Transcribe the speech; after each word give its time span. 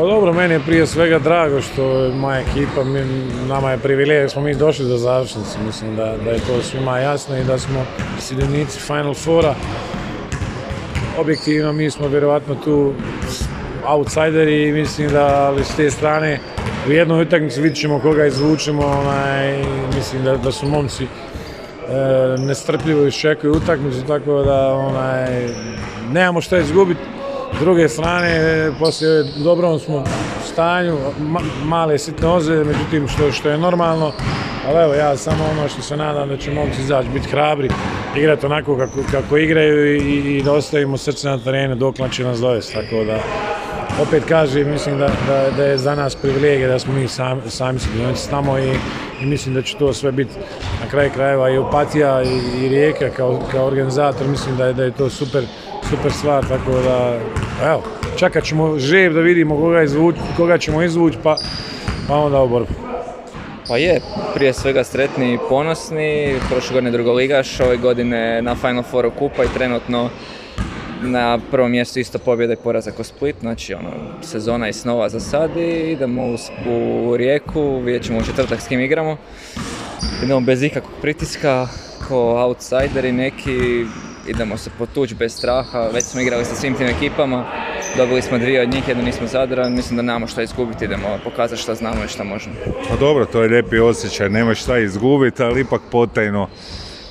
Pa 0.00 0.06
dobro, 0.06 0.32
meni 0.32 0.54
je 0.54 0.60
prije 0.60 0.86
svega 0.86 1.18
drago 1.18 1.60
što 1.60 1.98
je 1.98 2.14
moja 2.14 2.40
ekipa, 2.40 2.84
mi, 2.84 3.00
nama 3.48 3.70
je 3.70 3.78
privilegij, 3.78 4.28
smo 4.28 4.42
mi 4.42 4.54
došli 4.54 4.88
do 4.88 4.96
završnice, 4.96 5.58
mislim 5.66 5.96
da, 5.96 6.14
da 6.24 6.30
je 6.30 6.38
to 6.38 6.62
svima 6.62 6.98
jasno 6.98 7.38
i 7.38 7.44
da 7.44 7.58
smo 7.58 7.84
sudjenici 8.20 8.80
Final 8.80 9.14
Fora. 9.14 9.54
Objektivno 11.18 11.72
mi 11.72 11.90
smo 11.90 12.08
vjerojatno 12.08 12.54
tu 12.54 12.92
outsideri 13.86 14.68
i 14.68 14.72
mislim 14.72 15.08
da 15.08 15.26
ali 15.26 15.64
s 15.64 15.76
te 15.76 15.90
strane 15.90 16.40
u 16.88 16.92
jednoj 16.92 17.22
utakmici 17.22 17.60
vidit 17.60 17.78
ćemo 17.78 17.98
koga 17.98 18.26
izvučemo, 18.26 18.86
onaj, 18.86 19.64
mislim 19.96 20.24
da, 20.24 20.36
da 20.36 20.52
su 20.52 20.68
momci 20.68 21.04
e, 21.04 21.08
nestrpljivo 22.38 23.06
iščekuju 23.06 23.52
utakmicu, 23.52 24.06
tako 24.06 24.42
da 24.42 24.74
onaj, 24.74 25.48
nemamo 26.12 26.40
što 26.40 26.56
izgubiti. 26.56 27.19
S 27.56 27.60
druge 27.60 27.88
strane, 27.88 28.70
poslije 28.78 29.20
u 29.20 29.42
dobrom 29.44 29.78
smo 29.78 30.04
stanju, 30.52 30.96
ma, 31.20 31.40
male 31.64 31.98
sitne 31.98 32.28
ozljede, 32.28 32.64
međutim 32.64 33.08
što, 33.08 33.32
što 33.32 33.50
je 33.50 33.58
normalno, 33.58 34.12
ali 34.68 34.82
evo 34.82 34.94
ja 34.94 35.16
samo 35.16 35.44
ono 35.50 35.68
što 35.68 35.82
se 35.82 35.96
nadam 35.96 36.28
da 36.28 36.36
će 36.36 36.50
momci 36.50 36.80
izaći, 36.80 37.08
biti 37.08 37.28
hrabri, 37.28 37.68
igrati 38.16 38.46
onako 38.46 38.76
kako, 38.76 38.98
kako 39.10 39.36
igraju 39.36 39.96
i, 39.96 40.36
i 40.38 40.42
da 40.42 40.52
ostavimo 40.52 40.96
srce 40.96 41.28
na 41.28 41.38
terenu 41.38 41.74
dok 41.74 41.94
će 42.10 42.24
nas 42.24 42.40
dovesti, 42.40 42.74
tako 42.74 43.04
da 43.04 43.18
opet 44.02 44.24
kažem, 44.28 44.70
mislim 44.70 44.98
da, 44.98 45.10
da, 45.26 45.50
da 45.56 45.64
je 45.64 45.78
za 45.78 45.94
nas 45.94 46.14
privilegija 46.14 46.68
da 46.68 46.78
smo 46.78 46.92
mi 46.92 47.08
sami, 47.08 47.40
sami 47.48 47.78
sudionici 47.78 48.30
tamo 48.30 48.58
i, 48.58 48.72
i 49.22 49.26
mislim 49.26 49.54
da 49.54 49.62
će 49.62 49.76
to 49.76 49.92
sve 49.92 50.12
biti 50.12 50.34
na 50.84 50.90
kraju 50.90 51.10
krajeva 51.14 51.50
i 51.50 51.58
Opatija 51.58 52.22
i, 52.22 52.64
i 52.64 52.68
Rijeka 52.68 53.10
kao, 53.16 53.40
kao 53.52 53.66
organizator, 53.66 54.28
mislim 54.28 54.56
da 54.56 54.72
da 54.72 54.84
je 54.84 54.90
to 54.90 55.10
super, 55.10 55.44
super 55.90 56.12
stvar, 56.12 56.48
tako 56.48 56.70
da 56.70 57.18
evo, 57.66 57.82
čekat 58.16 58.44
ćemo 58.44 58.78
živ 58.78 59.12
da 59.12 59.20
vidimo 59.20 59.56
koga, 59.56 59.82
izvuć, 59.82 60.16
koga 60.36 60.58
ćemo 60.58 60.82
izvući 60.82 61.18
pa, 61.22 61.36
pa 62.08 62.16
onda 62.16 62.42
u 62.42 62.48
borbu. 62.48 62.72
Pa 63.68 63.76
je, 63.76 64.00
prije 64.34 64.52
svega 64.52 64.84
sretni 64.84 65.34
i 65.34 65.38
ponosni, 65.48 66.34
prošle 66.50 66.74
godine 66.74 66.90
drugoligaš, 66.90 67.60
ove 67.60 67.76
godine 67.76 68.42
na 68.42 68.54
Final 68.54 68.82
Fouru 68.82 69.10
kupa 69.10 69.44
i 69.44 69.54
trenutno 69.54 70.10
na 71.02 71.38
prvom 71.50 71.70
mjestu 71.70 71.98
isto 71.98 72.18
pobjeda 72.18 72.52
i 72.52 72.56
porazak 72.56 73.00
u 73.00 73.04
Split, 73.04 73.36
znači 73.40 73.74
ono, 73.74 73.90
sezona 74.22 74.68
i 74.68 74.72
snova 74.72 75.08
za 75.08 75.20
sad 75.20 75.56
i 75.56 75.92
idemo 75.92 76.22
u, 76.24 76.36
u 77.08 77.16
Rijeku, 77.16 77.78
vidjet 77.78 78.02
ćemo 78.02 78.18
u 78.18 78.22
četvrtak 78.22 78.60
s 78.60 78.68
kim 78.68 78.80
igramo. 78.80 79.16
Idemo 80.24 80.40
bez 80.40 80.62
ikakvog 80.62 80.92
pritiska, 81.00 81.68
kao 82.08 82.46
outsideri 82.46 83.12
neki, 83.12 83.84
idemo 84.30 84.56
se 84.56 84.70
potući 84.78 85.14
bez 85.14 85.32
straha, 85.34 85.88
već 85.92 86.04
smo 86.04 86.20
igrali 86.20 86.44
sa 86.44 86.54
svim 86.54 86.74
tim 86.74 86.86
ekipama, 86.86 87.44
dobili 87.96 88.22
smo 88.22 88.38
dvije 88.38 88.62
od 88.62 88.74
njih, 88.74 88.88
jednu 88.88 89.04
nismo 89.04 89.26
zadran, 89.26 89.72
mislim 89.72 89.96
da 89.96 90.02
nemamo 90.02 90.26
šta 90.26 90.42
izgubiti, 90.42 90.84
idemo 90.84 91.18
pokazati 91.24 91.62
šta 91.62 91.74
znamo 91.74 92.04
i 92.04 92.08
šta 92.08 92.24
možemo. 92.24 92.54
Pa 92.88 92.96
dobro, 92.96 93.24
to 93.24 93.42
je 93.42 93.48
lijepi 93.48 93.78
osjećaj, 93.78 94.28
nema 94.30 94.54
šta 94.54 94.78
izgubiti, 94.78 95.42
ali 95.42 95.60
ipak 95.60 95.80
potajno 95.90 96.48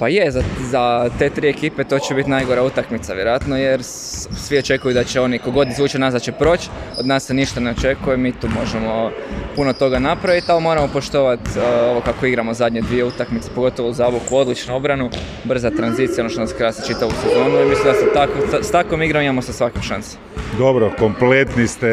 pa 0.00 0.08
je, 0.08 0.30
za, 0.30 0.42
za 0.70 1.10
te 1.18 1.30
tri 1.30 1.48
ekipe 1.48 1.84
to 1.84 1.98
će 1.98 2.14
biti 2.14 2.30
najgora 2.30 2.62
utakmica 2.62 3.14
vjerojatno 3.14 3.56
jer 3.56 3.82
svi 3.82 4.58
očekuju 4.58 4.94
da 4.94 5.04
će 5.04 5.20
oni, 5.20 5.38
kogod 5.38 5.68
izvuče 5.68 5.98
nas 5.98 6.12
da 6.12 6.18
će 6.18 6.32
proći, 6.32 6.68
od 6.98 7.06
nas 7.06 7.24
se 7.24 7.34
ništa 7.34 7.60
ne 7.60 7.70
očekuje, 7.70 8.16
mi 8.16 8.32
tu 8.32 8.48
možemo 8.60 9.10
puno 9.56 9.72
toga 9.72 9.98
napraviti, 9.98 10.52
ali 10.52 10.62
moramo 10.62 10.88
poštovati 10.92 11.50
uh, 11.56 11.64
ovo 11.90 12.00
kako 12.00 12.26
igramo 12.26 12.54
zadnje 12.54 12.80
dvije 12.80 13.04
utakmice, 13.04 13.50
pogotovo 13.54 13.88
u 13.88 13.92
Zaboku, 13.92 14.36
odličnu 14.36 14.76
obranu, 14.76 15.10
brza 15.44 15.70
tranzicija, 15.70 16.22
ono 16.22 16.30
što 16.30 16.40
nas 16.40 16.52
krasi 16.52 16.86
čitavu 16.86 17.12
sezonu 17.22 17.62
i 17.62 17.68
mislim 17.68 17.84
da 17.84 17.94
sa 17.94 18.12
tako, 18.14 18.62
s 18.62 18.70
takvom 18.70 19.02
igrom 19.02 19.22
imamo 19.22 19.42
sa 19.42 19.52
svakim 19.52 19.82
šanse. 19.82 20.16
Dobro, 20.58 20.90
kompletni 20.98 21.66
ste, 21.66 21.88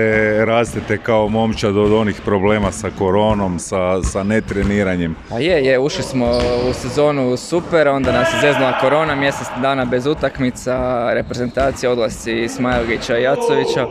rastete 0.46 0.98
kao 0.98 1.30
momčad 1.30 1.78
od 1.78 1.94
onih 1.94 2.22
problema 2.26 2.72
sa 2.72 2.90
koronom, 2.98 3.60
sa, 3.60 4.04
sa 4.04 4.24
netreniranjem. 4.24 5.16
A 5.32 5.40
je, 5.40 5.66
je, 5.66 5.80
ušli 5.80 6.04
smo 6.04 6.26
u 6.70 6.74
sezonu 6.74 7.38
super, 7.38 7.88
onda 7.98 8.12
nas 8.12 8.34
je 8.34 8.40
zeznula 8.42 8.80
korona, 8.80 9.16
mjesec 9.16 9.48
dana 9.62 9.86
bez 9.86 10.06
utakmica, 10.06 11.08
reprezentacija, 11.14 11.92
odlasci 11.92 12.48
Smajlovića 12.48 13.18
i 13.18 13.24
Jacovića. 13.24 13.86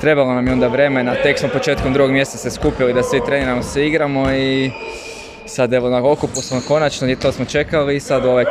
Trebalo 0.00 0.34
nam 0.34 0.46
je 0.46 0.52
onda 0.52 0.68
vremena, 0.68 1.14
tek 1.22 1.38
smo 1.38 1.48
početkom 1.48 1.92
drugog 1.92 2.12
mjeseca 2.12 2.38
se 2.38 2.50
skupili 2.50 2.92
da 2.92 3.02
svi 3.02 3.20
treniramo, 3.26 3.62
se 3.62 3.86
igramo 3.86 4.32
i 4.32 4.70
sad 5.46 5.72
evo 5.72 5.90
na 5.90 6.10
okupu 6.10 6.40
smo 6.40 6.60
konačno 6.68 7.10
i 7.10 7.16
to 7.16 7.32
smo 7.32 7.44
čekali 7.44 7.96
i 7.96 8.00
sad 8.00 8.24
ovaj 8.24 8.44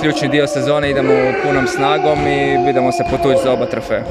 ključni 0.00 0.28
dio 0.28 0.46
sezone 0.46 0.90
idemo 0.90 1.12
punom 1.44 1.66
snagom 1.66 2.26
i 2.26 2.70
idemo 2.70 2.92
se 2.92 3.04
potući 3.10 3.42
za 3.44 3.52
oba 3.52 3.66
trofeja. 3.66 4.04